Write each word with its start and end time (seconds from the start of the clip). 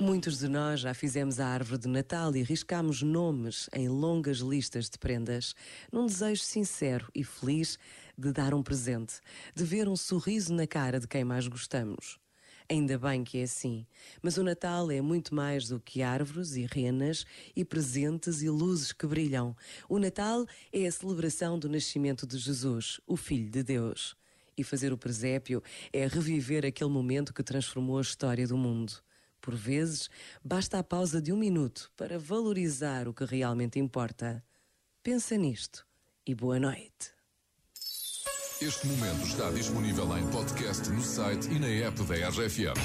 Muitos 0.00 0.38
de 0.38 0.46
nós 0.46 0.78
já 0.78 0.94
fizemos 0.94 1.40
a 1.40 1.48
árvore 1.48 1.80
de 1.80 1.88
Natal 1.88 2.34
e 2.36 2.42
riscamos 2.44 3.02
nomes 3.02 3.68
em 3.74 3.88
longas 3.88 4.38
listas 4.38 4.88
de 4.88 4.96
prendas, 4.96 5.56
num 5.90 6.06
desejo 6.06 6.40
sincero 6.40 7.10
e 7.12 7.24
feliz 7.24 7.76
de 8.16 8.30
dar 8.30 8.54
um 8.54 8.62
presente, 8.62 9.14
de 9.56 9.64
ver 9.64 9.88
um 9.88 9.96
sorriso 9.96 10.54
na 10.54 10.68
cara 10.68 11.00
de 11.00 11.08
quem 11.08 11.24
mais 11.24 11.48
gostamos. 11.48 12.16
Ainda 12.70 12.96
bem 12.96 13.24
que 13.24 13.38
é 13.38 13.42
assim, 13.42 13.84
mas 14.22 14.38
o 14.38 14.44
Natal 14.44 14.88
é 14.88 15.00
muito 15.00 15.34
mais 15.34 15.66
do 15.66 15.80
que 15.80 16.00
árvores 16.00 16.54
e 16.54 16.64
renas 16.64 17.26
e 17.56 17.64
presentes 17.64 18.40
e 18.40 18.48
luzes 18.48 18.92
que 18.92 19.06
brilham. 19.06 19.56
O 19.88 19.98
Natal 19.98 20.46
é 20.72 20.86
a 20.86 20.92
celebração 20.92 21.58
do 21.58 21.68
nascimento 21.68 22.24
de 22.24 22.38
Jesus, 22.38 23.00
o 23.04 23.16
Filho 23.16 23.50
de 23.50 23.64
Deus. 23.64 24.14
E 24.56 24.62
fazer 24.62 24.92
o 24.92 24.98
presépio 24.98 25.60
é 25.92 26.06
reviver 26.06 26.64
aquele 26.64 26.90
momento 26.90 27.34
que 27.34 27.42
transformou 27.42 27.98
a 27.98 28.02
história 28.02 28.46
do 28.46 28.56
mundo. 28.56 29.07
Por 29.40 29.54
vezes, 29.54 30.08
basta 30.44 30.78
a 30.78 30.84
pausa 30.84 31.20
de 31.20 31.32
um 31.32 31.36
minuto 31.36 31.90
para 31.96 32.18
valorizar 32.18 33.08
o 33.08 33.14
que 33.14 33.24
realmente 33.24 33.78
importa. 33.78 34.44
Pensa 35.02 35.36
nisto 35.36 35.86
e 36.26 36.34
boa 36.34 36.58
noite. 36.58 37.12
Este 38.60 38.88
momento 38.88 39.24
está 39.24 39.50
disponível 39.50 40.18
em 40.18 40.28
podcast 40.30 40.90
no 40.90 41.00
site 41.00 41.48
e 41.48 41.60
na 41.60 41.68
app 41.86 42.02
da 42.02 42.28
RFM. 42.28 42.76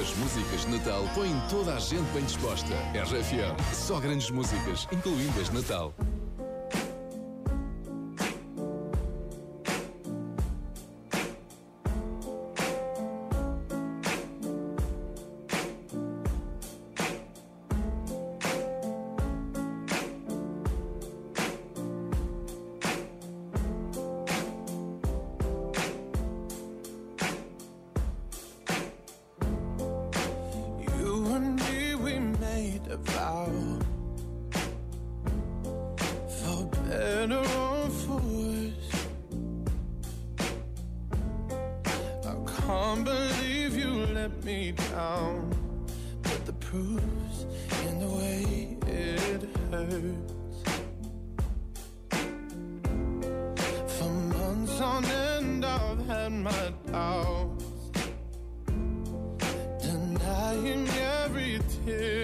As 0.00 0.16
músicas 0.16 0.60
de 0.62 0.68
Natal 0.68 1.04
põem 1.14 1.34
toda 1.50 1.74
a 1.74 1.80
gente 1.80 2.08
bem 2.12 2.24
disposta. 2.24 2.74
RFM, 2.94 3.74
só 3.74 3.98
grandes 3.98 4.30
músicas, 4.30 4.86
incluindo 4.92 5.40
as 5.40 5.48
de 5.50 5.54
Natal. 5.54 5.94
Better 37.26 37.40
or 37.58 37.88
for. 37.88 38.20
I 42.26 42.34
can't 42.56 43.04
believe 43.04 43.76
you 43.76 44.06
let 44.12 44.44
me 44.44 44.72
down, 44.72 45.50
but 46.22 46.44
the 46.44 46.52
proof's 46.54 47.46
in 47.86 48.00
the 48.00 48.08
way 48.08 48.76
it 48.86 49.42
hurts. 49.70 50.32
For 53.98 54.10
months 54.10 54.80
on 54.80 55.04
end, 55.04 55.64
I've 55.64 56.06
had 56.06 56.32
my 56.32 56.72
doubts, 56.92 57.64
denying 59.80 60.88
every 60.88 61.60
tear. 61.84 62.23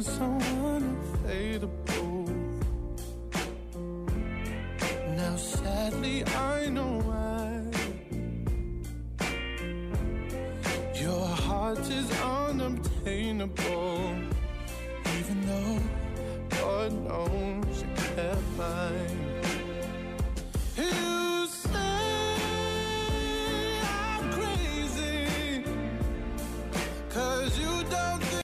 Been 0.00 0.12
so 0.14 0.38
unfadable. 0.76 2.28
Now, 5.16 5.36
sadly, 5.36 6.24
I 6.24 6.68
know 6.70 7.00
why. 7.08 7.62
Your 10.98 11.26
heart 11.26 11.80
is 11.80 12.10
unobtainable, 12.22 14.14
even 15.18 15.46
though 15.46 15.80
God 16.48 16.92
knows 16.92 17.82
you 17.82 17.88
kept 17.96 18.46
mine. 18.56 19.20